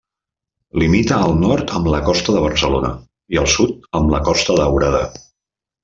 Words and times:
Limita 0.83 1.19
al 1.25 1.35
nord 1.41 1.73
amb 1.79 1.89
la 1.95 1.99
Costa 2.09 2.35
de 2.37 2.41
Barcelona 2.47 2.91
i 3.37 3.43
al 3.45 3.53
sud 3.59 3.79
amb 4.01 4.15
la 4.17 4.23
Costa 4.31 4.61
Daurada. 4.65 5.05